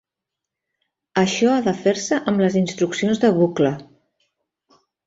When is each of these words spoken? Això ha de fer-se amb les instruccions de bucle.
Això 1.25 1.51
ha 1.57 1.59
de 1.69 1.75
fer-se 1.83 2.19
amb 2.33 2.43
les 2.45 2.59
instruccions 2.65 3.25
de 3.27 3.35
bucle. 3.39 3.75